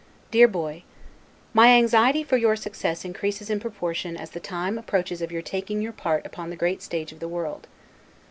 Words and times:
DEAR 0.31 0.47
BOY: 0.47 0.81
My 1.53 1.67
anxiety 1.77 2.23
for 2.23 2.35
your 2.35 2.55
success 2.55 3.05
increases 3.05 3.51
in 3.51 3.59
proportion 3.59 4.17
as 4.17 4.31
the 4.31 4.39
time 4.39 4.79
approaches 4.79 5.21
of 5.21 5.31
your 5.31 5.43
taking 5.43 5.79
your 5.79 5.93
part 5.93 6.25
upon 6.25 6.49
the 6.49 6.55
great 6.55 6.81
stage 6.81 7.11
of 7.11 7.19
the 7.19 7.27
world. 7.27 7.67